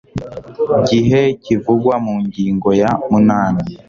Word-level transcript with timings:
gihe 0.87 1.21
kivugwa 1.43 1.95
mu 2.05 2.15
ngingo 2.25 2.69
ya 2.81 2.91
munani 3.09 3.63